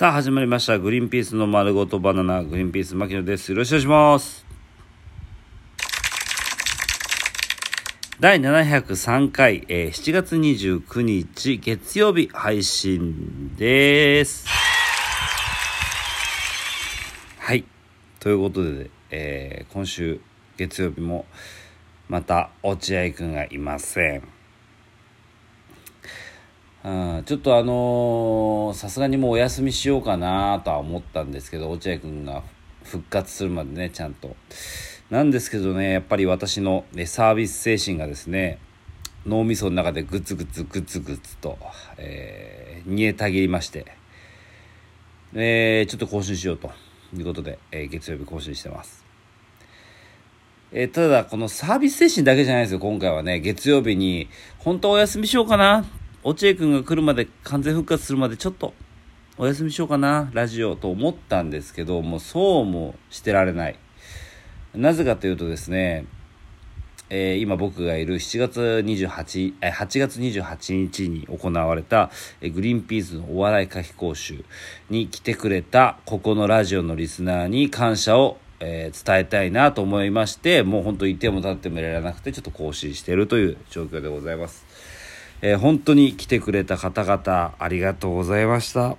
[0.00, 0.78] さあ始まりました。
[0.78, 2.42] グリーンピースの丸ごとバナナ。
[2.42, 3.52] グリーンピース牧野です。
[3.52, 4.46] よろしくお願いします。
[8.18, 14.46] 第703回、えー、7月29日月曜日配信です。
[17.38, 17.66] はい。
[18.20, 20.18] ということで、えー、今週
[20.56, 21.26] 月曜日も
[22.08, 24.39] また落合くんがいません。
[26.82, 32.42] うん、ちょっとあのさすがにもうお休みしようかなとは思ったんですけど落合君が
[32.84, 34.34] 復活するまでねちゃんと
[35.10, 38.58] なんですけどねやっぱり私の、ね、サービス精神がですね
[39.26, 41.58] 脳みその中でグツグツグツグツと、
[41.98, 43.84] えー、煮えたぎりまして、
[45.34, 46.70] えー、ちょっと更新しようと
[47.14, 49.04] いうことで、えー、月曜日更新してます
[50.72, 53.40] えー、ただ、このサービス精神だけじゃないですよ、今回はね。
[53.40, 54.28] 月曜日に、
[54.58, 55.84] 本当はお休みしようかな
[56.22, 58.74] 落合君が来るまで完全復活するまでちょっと
[59.38, 63.78] お休みしようかなラジオと思ったんですけどもうそうもしてられない
[64.74, 66.04] なぜかというとですね、
[67.08, 74.44] えー、今僕がいる7月28、え8月28日に行われた、グリーンピースのお笑い書き講習
[74.90, 84.66] に来てくれたここのラジオのリスナーに感謝をえー、伝えたいなと思いましてもう本当いても立ってもいられなくてちょっと更新してるという状況でございます。
[85.42, 88.96] えー、本当に来てくれた方々ありがとうございました。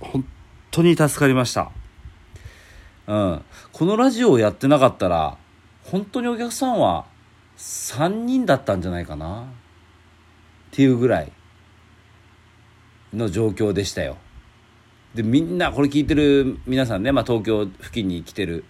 [0.00, 0.24] 本
[0.70, 1.70] 当に助かりました。
[3.06, 3.42] うん。
[3.72, 5.38] このラジオをやってなかったら
[5.84, 7.06] 本当にお客さんは
[7.56, 9.42] 3人だったんじゃないかな。
[9.42, 9.46] っ
[10.72, 11.32] ていうぐらい
[13.14, 14.16] の状況でしたよ。
[15.14, 18.64] でみんなこれ聞いてる皆さんね、まあ、東京付近に来てる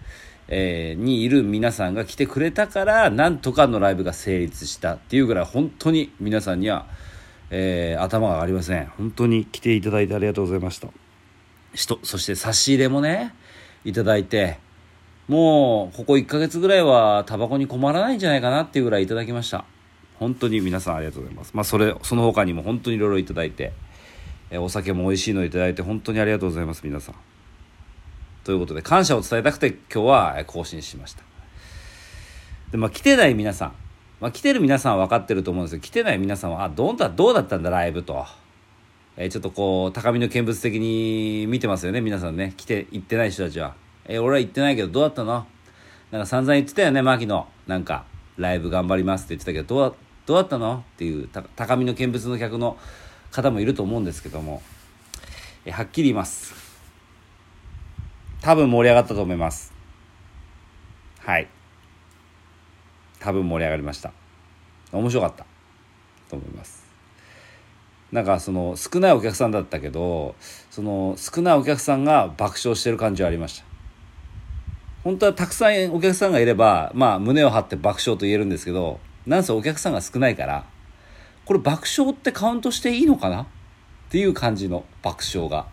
[0.49, 6.87] えー、にいる皆さんが来てくれたからなんとかのライブが成立したっていうぐらい本当に皆さんには、
[7.49, 8.85] えー、頭が上がりません。
[8.97, 10.87] 本当に来ていただいてありがとうございました。
[11.73, 13.33] 人そして差し入れもね
[13.83, 14.57] いただいて
[15.27, 19.65] もうここ1ヶ月ぐらいはタバコに困らないんじゃないかなっていうぐらいいただきました。
[20.19, 21.51] 本当に皆さんありがとうございます。
[21.53, 23.73] まあそれその他にも本当にいろいろいただいて、
[24.49, 27.15] えー、お酒も美味しいのいただいて本当にありがとうございます皆さん。
[28.47, 31.23] ということで感謝を伝えたくて今日は更新しました。
[32.71, 33.73] でまあ来てない皆さん、
[34.21, 38.25] まあ、来てる皆さんは分かってると思うんですけど来てない皆さんはあどうだどうだったんだライブと、
[39.17, 42.53] えー、ちょっとこう高みの見物的に見てますよね皆さんね。
[42.55, 43.75] 来て行ってない人たちは。
[44.05, 45.45] えー、俺は行ってないけどどうだったの？
[46.11, 47.47] なんか散々言ってたよね牧野。
[47.67, 48.05] なんか
[48.37, 50.85] ライブ頑張りますって言ってたけどどうどうだったの？
[50.93, 51.27] っていう
[51.57, 52.77] 高みの見物の客の
[53.29, 54.61] 方もいると思うんですけども、
[55.65, 56.66] えー、はっきり言います。
[58.47, 59.73] 多分盛り上がったと思います。
[61.19, 61.49] はい。
[63.19, 64.13] 多分盛り上がりました。
[64.93, 65.45] 面白かった。
[66.29, 66.85] と思います。
[68.13, 70.33] なんかその少ないお客さんだったけど
[70.71, 73.65] その少ないお客さんが爆笑してる感じはありました。
[75.03, 80.63] 本当はたくさんお客さんがいればまあ胸を張って爆笑と言えるんですけどなんせお客さんが少ないから
[81.43, 83.41] これ爆笑ってカウントしていいのかな？
[83.41, 83.45] っ
[84.07, 85.67] ていう感じの爆笑が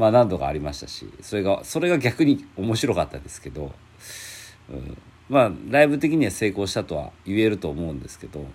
[0.00, 3.70] まあ何度かありましたしそれがそれが逆に面白かったですけど、
[4.70, 4.96] うん、
[5.28, 8.46] まあライブ的には成功したとは言えると思うんですけど、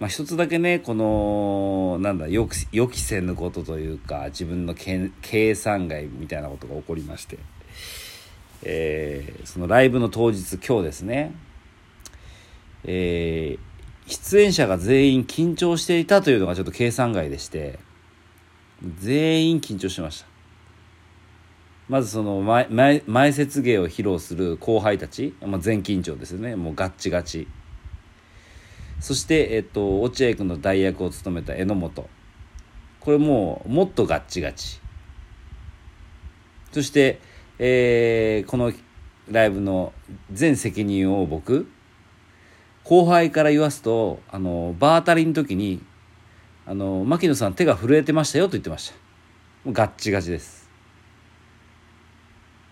[0.00, 7.38] まあ、一つだけねこのなんだ予期予期せぬことというか自分の計算外みたいなことが起こりまして、
[8.62, 11.34] えー、そのライブの当日今日ですね、
[12.84, 17.78] えー、出演者が全員緊張していたというのがちょっと計算外でして。
[18.98, 20.26] 全員緊張してました。
[21.88, 26.56] まずその前前前説芸を披露する後輩たち、まあ、全緊張ですよね。
[26.56, 27.46] もうガッチガチ。
[29.00, 32.08] そして、えっと、落合君の代役を務めた榎本。
[33.00, 34.80] これもうもっとガッチガチ。
[36.70, 37.20] そして、
[37.58, 38.72] えー、この
[39.30, 39.92] ライブの
[40.32, 41.68] 全責任を僕
[42.84, 45.82] 後輩から言わすとあの場当たりの時に
[46.66, 48.94] あの牧野さん手が震えてましたよと言ってました。
[49.64, 50.70] もうガッチガチです。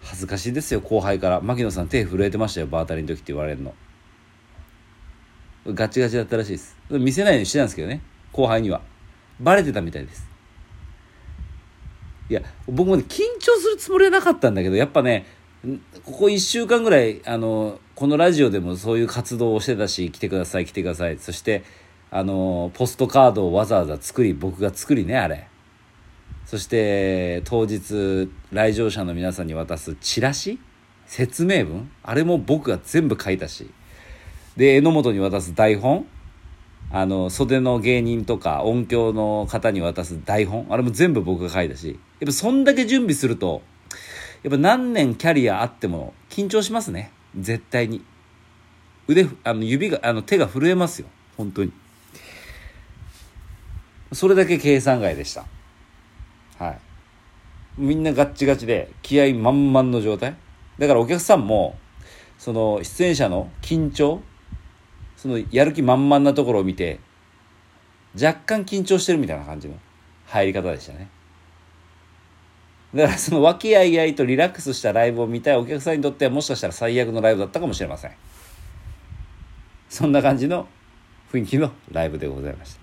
[0.02, 1.40] 恥ずかしいですよ後輩から。
[1.40, 3.74] 牧野さん手震えてましたよ場当たりの時って言われるの。
[5.66, 6.76] ガチガチだったらしいです。
[6.90, 8.02] 見せないようにしてたんですけどね
[8.32, 8.80] 後輩には。
[9.40, 10.28] バレてたみたいです。
[12.28, 15.26] いや僕もね緊張するつもりはなかったんだけどやっぱね
[16.04, 21.18] ここ1週間ぐらいあのこのラジオでもそういう活動をしてたし来てください来てください。
[21.18, 21.64] そして
[22.12, 25.46] あのポストカードをわざわざ作り僕が作りねあれ。
[26.44, 30.58] そして当日来場者の皆さんに渡すチラシ？
[31.06, 31.90] 説明文？
[32.02, 33.70] あれも僕が全部書いたし。
[34.56, 36.06] で榎本に渡す台本？
[36.92, 40.66] あの袖の芸人とか音響の方に渡す台本？
[40.70, 42.00] あれも全部僕が書いたし。
[42.18, 43.62] やっぱそんだけ準備すると
[44.42, 47.12] やっぱ何年キャリアあっても緊張しますね。
[47.38, 48.04] 絶対に。
[49.06, 51.06] 腕あの指があの手が震えますよ。
[51.36, 51.72] 本当に。
[54.12, 55.44] それだけ計算外でした。
[56.58, 56.78] はい。
[57.78, 60.36] みんなガッチガチで気合満々の状態。
[60.78, 61.78] だからお客さんも
[62.38, 64.22] その出演者の緊張
[65.16, 66.98] そのやる気満々なところを見て
[68.14, 69.74] 若干緊張してるみたいな感じの
[70.26, 71.08] 入り方でしたね。
[72.94, 78.12] だからその和気あいあいとリラックスしたライブを見たいお客さんにとってはもしかしたら最悪のライブだったかもしれません。
[79.88, 80.66] そんな感じの
[81.32, 82.79] 雰囲気のライブでございました。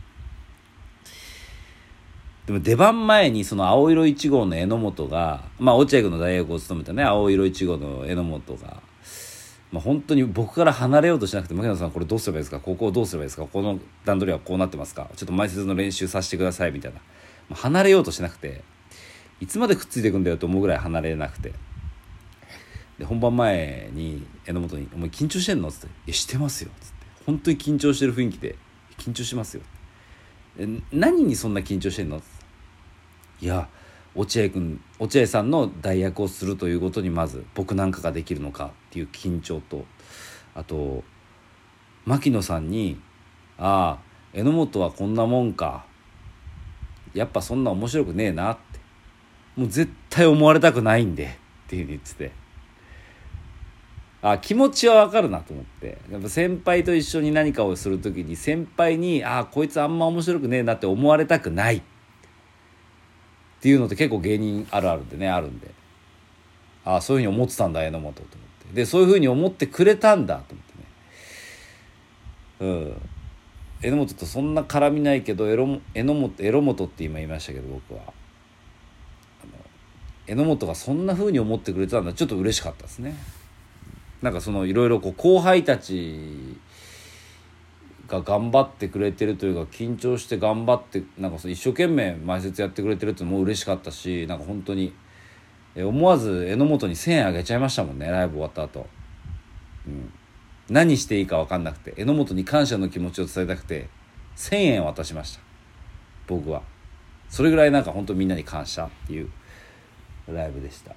[2.48, 8.82] でも出番前にその青色1号の榎本がまあ落合君の大学を務めたね青色1号の榎本が
[9.70, 12.62] まあ、本当に僕から離れようとしなくて牧野さんこれどうすればいいですか？
[12.62, 13.46] ここをどうすればいいですか？
[13.46, 15.10] この段取りはこうなってますか？
[15.18, 17.02] ちょっと前説の練習させてくださいみたいな、
[17.50, 18.64] まあ、離れようとしなくて
[19.42, 21.52] いつまでくっついていくんだよと思うぐらい離れなくて。
[22.98, 26.96] で本番前に榎本に「お前緊張してんの?」っつって「いやしてますよ」つって。
[27.26, 28.56] 本当に緊張してる雰囲気で
[28.98, 29.64] 「緊張しますよ」
[30.94, 32.37] 何にそんな緊張してんの?」つって
[33.42, 33.70] 「いや
[34.16, 39.86] 落合君落合さんの代役をするということにまず僕なんかができるのかっていう緊張と
[40.56, 41.04] あと
[42.06, 43.00] 牧野さんに
[43.60, 45.86] 「ああ榎本はこんなもんか。
[47.14, 48.80] やっぱそんな面白くねえな」って。
[49.56, 51.30] もう絶対思われたくないんでっ
[51.68, 52.32] ていうふうに言ってて。
[54.22, 55.98] あ気持ちはわかるなと思って。
[56.12, 61.82] やっぱ先輩と一緒に何かをする時に先輩に「ああこいつあんま面白くねえな」って思われたくない。
[63.58, 65.72] っていうのって結構芸人あるあるでねあるんで。
[66.86, 68.74] ああそういうふうに思ってたんだ榎本と思って。
[68.74, 70.66] でそういうふうに思ってくれたんだと思っ
[72.60, 72.72] てね。
[72.72, 73.02] うん。
[73.82, 78.14] 榎本とそんな絡みないけど榎本エロ本って今言いましたけど僕は。
[80.28, 83.16] 榎本がそんなふうに思ってくれたんだちょっと嬉しかったですね。
[84.22, 86.58] なんかそのいろいろ後輩たち
[88.08, 94.94] が頑張ってくれてるというか緊張して頑張ってなんかその一生懸命前説やってくれてるってのも嬉しかったしなんか本当に
[95.76, 98.88] 思わず榎本に1,000円あげちゃいましたもんねライブ終わった後、
[99.86, 100.12] うん、
[100.70, 103.90] 何していいか分かんなくて榎本に感謝の気持ちを伝えたくて
[104.38, 105.42] 1,000円渡しました。
[106.28, 106.62] 僕は。
[107.30, 109.30] それぐらいなんか本当みんなに感謝っていう
[110.28, 110.96] ライブでした。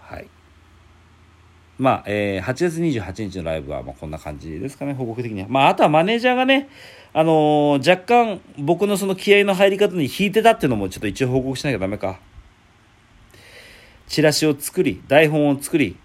[0.00, 0.28] はい。
[1.82, 5.48] まあ、えー、8月28日のライブは、まあ、こんな感じですかね、報告的には。
[5.48, 6.68] まあ、あとはマネージャーがね、
[7.12, 12.20] あのー、若干、僕のその気合の入り方に引いてたっていうのも、ちょっと一応報告しなきゃダメか。
[14.06, 15.96] チラシを作り、台本を作り、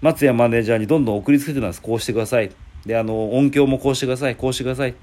[0.00, 1.82] 松谷マネージャーにどんどん送りつけてたんです。
[1.82, 2.50] こうしてください。
[2.86, 4.36] で、あの、音響もこうしてください。
[4.36, 4.94] こうしてください。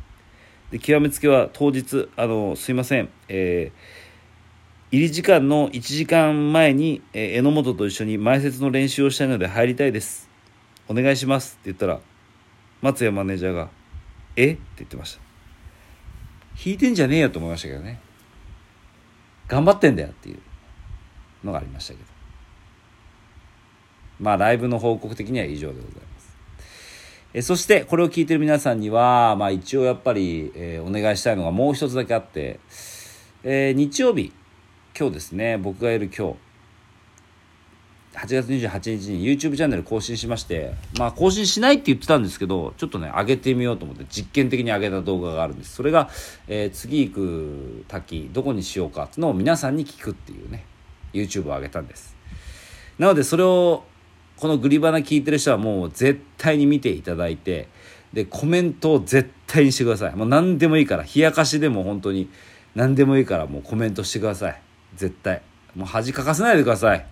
[0.71, 3.09] で、極めつけは当日、あの、すいません。
[3.29, 4.01] えー
[4.93, 10.29] 入り時間の1時間前に、えー、榎本と一緒に前説の練習をしたいので入りたいです。
[10.89, 12.01] お願いしますって言ったら、
[12.81, 13.69] 松谷マネージャーが、
[14.35, 14.51] え？
[14.51, 15.21] って言ってました。
[16.61, 18.01] 弾いてんじゃねえよと思いましたけどね。
[19.47, 20.39] 頑張ってんだよっていう
[21.45, 22.05] のがありましたけど。
[24.19, 26.37] まあ、ライブの報告的には以上でございます。
[27.33, 32.59] えそして、これを聞いてる皆さんには、まあ一応やっぱり、えー、お願いしたいのがもう一つだけあって、
[33.45, 34.33] えー、日曜日、
[34.97, 36.35] 今日ですね僕がいる今日
[38.13, 45.75] 8月28日に YouTube チャンネル更新しましてまあ更新しないって言ってたんですけどちょっとね上げてみようと思って実験的に上げた動画があるんです。
[45.75, 46.09] それが、
[46.47, 50.65] えー、次行く滝どこにしようかっていうのを皆さんに聞くっていうね
[51.13, 52.15] YouTube を上げたんです。
[52.99, 53.85] なのでそれを
[54.35, 57.69] このグリバナ聞いてる人はもう絶対に見ていただいて
[58.11, 60.15] でコメントを絶対にしてください。
[60.15, 62.29] もう何でもいいから冷やかしでも本当に
[62.75, 64.61] 何でもいいからもうコメントしてください。
[64.95, 65.41] 絶対。
[65.75, 67.05] もう恥かかせないでください。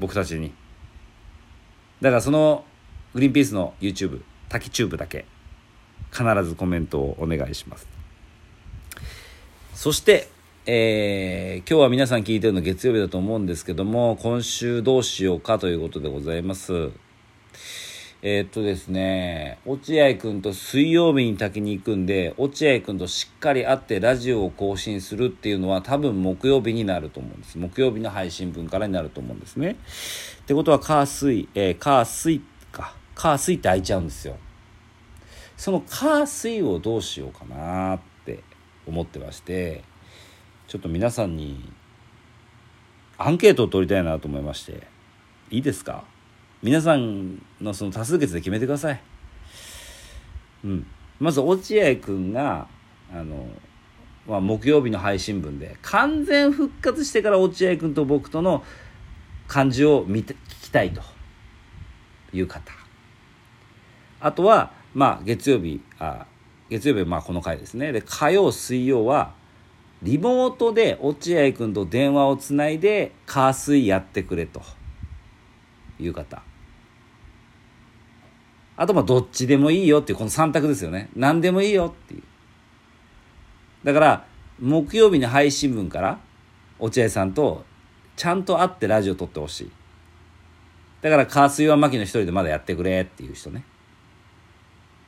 [0.00, 0.52] 僕たちに。
[2.00, 2.64] だからその
[3.14, 5.26] グリーンピースの YouTube 滝チューブだけ。
[6.10, 7.86] 必ずコメントをお願いします。
[9.74, 10.28] そして
[10.70, 16.90] えー、今日は皆さん聞いてるの月曜日だと思うんですけども今週どうしようかということでございます。
[18.20, 27.56] えー、っとですね、落合君と水曜日に滝に行くんで、落合君としっかり会ってラジオを更新するっていうのは多分木曜日になると思うんです。
[27.58, 29.76] 木曜日の配信分からになると思うんですね。
[30.40, 32.40] ってことは、火水、えー、火水
[32.72, 32.96] か。
[33.14, 34.36] 火水って開いちゃうんですよ。
[35.56, 38.42] その火水をどうしようかなって
[38.84, 39.84] 思ってまして、
[40.66, 41.72] ちょっと皆さんに
[43.16, 44.88] アンケートを取りたいなと思いまして、
[45.50, 46.04] いいですか？
[46.62, 49.00] 皆さんのその多数決で決めてください。
[50.64, 50.86] うん。
[51.20, 52.66] まず落合君が
[53.12, 53.48] あの、
[54.26, 58.64] まあ、木曜日の配信分で完全復活してから落合君と僕との
[59.46, 61.02] 感じを見て聞きたいと。
[62.32, 62.72] いう方。
[64.20, 66.26] あとはまあ月曜日あ
[66.68, 67.92] 月曜日はまあこの回ですね。
[67.92, 69.32] で火曜水曜は
[70.02, 74.62] リモートで落合君と電話をつないで火水やってくれと。
[76.00, 76.42] いう方。
[78.80, 81.10] あとまあどっちでもいいよっていうこの3択ですよね。
[81.16, 82.22] 何でもいいよっていう。
[83.82, 84.24] だから
[84.60, 86.20] 木曜日の配信分から
[86.78, 87.64] 落合さんと
[88.16, 89.70] ちゃんと会ってラジオ撮ってほしい。
[91.02, 93.64] だから火水は牧野一人でまだやってくれっていう人ね。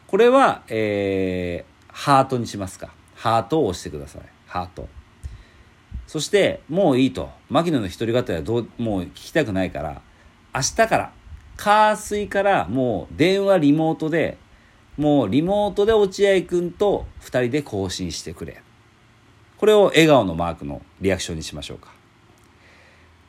[0.08, 2.92] これは、えー、ハートにしますか。
[3.14, 4.22] ハートを押してください。
[4.46, 4.88] ハート。
[6.08, 7.30] そしてもういいと。
[7.48, 10.02] 牧野の一人語りはどうもう聞きたくないから
[10.52, 11.12] 明日から
[11.60, 14.38] 火水からもう電話リモートで
[14.96, 18.62] もうリモートで落合君と2人で更新してくれ。
[19.58, 21.92] これを笑顔のマークのリアクションにしましょうか。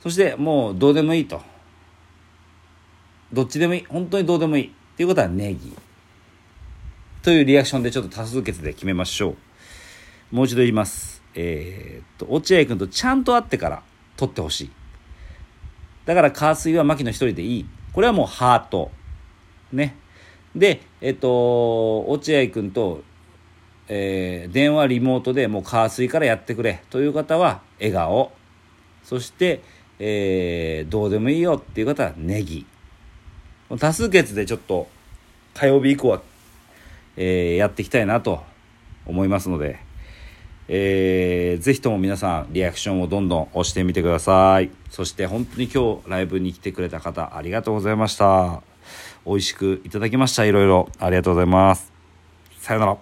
[0.02, 1.42] そしてもうどうでもいいと。
[3.34, 3.86] どっちでもいい。
[3.90, 5.76] 本当にどうでもいいっていうことはネギ。
[7.24, 9.36] というリアクションでちょっと多数決で決めましょ
[10.32, 10.36] う。
[10.36, 11.22] もう一度言います。
[11.36, 13.84] えー、っと落合君とちゃんと会ってから
[14.16, 14.72] 取ってほしい。
[16.06, 17.66] だから火水は牧野一人でいい。
[17.94, 18.92] これはもうハート。
[19.72, 19.96] ね。
[20.56, 23.04] でえっと落合君と、
[23.88, 26.84] えー、電話リモートでもう火水からやってくれ。
[26.90, 28.32] という方は笑顔。
[29.04, 29.62] そして、
[30.00, 32.66] えー、どうでもいいよっていう方はネギ。
[33.80, 34.88] 多数決でちょっと
[35.54, 36.22] 火曜日以降は
[37.18, 38.42] えー、やっていきたいなと
[39.06, 39.80] 思いますので、
[40.68, 44.70] えー、ぜひとも皆さんリアクションをどんどん押してみてください。
[44.90, 48.62] そして本当に今日ライブに来てくれた方ありがとうございました。
[49.26, 50.46] 美味しくいただきました。
[50.46, 51.92] いろいろありがとうございます。
[52.58, 52.98] さよなら。